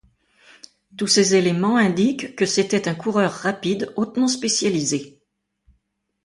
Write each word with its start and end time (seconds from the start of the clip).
Tous 0.97 1.05
ces 1.05 1.35
éléments 1.35 1.77
indiquent 1.77 2.35
que 2.35 2.47
c'était 2.47 2.87
un 2.87 2.95
coureur 2.95 3.31
rapide 3.31 3.93
hautement 3.97 4.27
spécialisé. 4.27 5.21